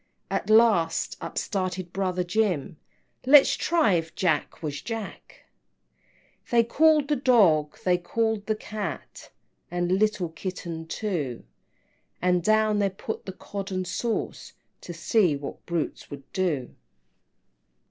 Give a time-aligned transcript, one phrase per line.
[0.31, 2.77] At last up started brother Jim,
[3.27, 5.41] "Let's try if Jack, was Jack!"
[6.45, 6.49] XV.
[6.51, 9.29] They called the Dog, they called the Cat,
[9.69, 11.43] And little Kitten too,
[12.19, 16.73] And down they put the Cod and sauce, To see what brutes would do.